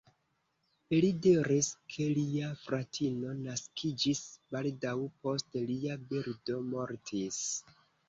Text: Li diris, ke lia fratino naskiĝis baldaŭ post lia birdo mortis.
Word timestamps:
Li 1.03 1.11
diris, 1.25 1.69
ke 1.97 2.07
lia 2.15 2.49
fratino 2.63 3.35
naskiĝis 3.43 4.25
baldaŭ 4.57 4.97
post 5.23 5.63
lia 5.71 6.03
birdo 6.11 6.61
mortis. 6.75 7.43